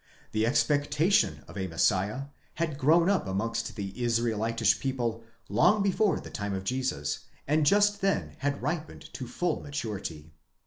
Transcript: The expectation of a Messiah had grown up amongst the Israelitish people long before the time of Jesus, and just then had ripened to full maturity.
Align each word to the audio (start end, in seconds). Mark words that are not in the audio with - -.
The 0.31 0.47
expectation 0.47 1.43
of 1.47 1.55
a 1.59 1.67
Messiah 1.67 2.23
had 2.55 2.79
grown 2.79 3.07
up 3.07 3.27
amongst 3.27 3.75
the 3.75 3.89
Israelitish 3.91 4.79
people 4.79 5.23
long 5.47 5.83
before 5.83 6.19
the 6.19 6.31
time 6.31 6.55
of 6.55 6.63
Jesus, 6.63 7.19
and 7.47 7.67
just 7.67 8.01
then 8.01 8.33
had 8.39 8.63
ripened 8.63 9.13
to 9.13 9.27
full 9.27 9.61
maturity. 9.61 10.33